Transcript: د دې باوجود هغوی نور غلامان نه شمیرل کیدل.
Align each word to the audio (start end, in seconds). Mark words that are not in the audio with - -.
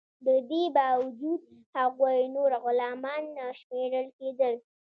د 0.27 0.27
دې 0.49 0.63
باوجود 0.75 1.41
هغوی 1.77 2.19
نور 2.35 2.51
غلامان 2.63 3.23
نه 3.37 3.45
شمیرل 3.59 4.07
کیدل. 4.19 4.55